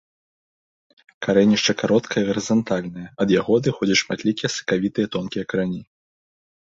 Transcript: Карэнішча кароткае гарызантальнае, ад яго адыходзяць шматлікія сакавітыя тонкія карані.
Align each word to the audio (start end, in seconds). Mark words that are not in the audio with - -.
Карэнішча 1.25 1.75
кароткае 1.81 2.23
гарызантальнае, 2.29 3.05
ад 3.25 3.29
яго 3.39 3.51
адыходзяць 3.61 4.01
шматлікія 4.05 4.49
сакавітыя 4.59 5.07
тонкія 5.17 5.43
карані. 5.55 5.81